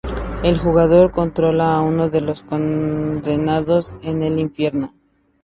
El 0.41 0.57
jugador 0.57 1.11
controla 1.11 1.75
a 1.75 1.81
uno 1.81 2.09
de 2.09 2.21
los 2.21 2.41
condenados 2.41 3.93
en 4.01 4.23
el 4.23 4.39
infierno. 4.39 4.93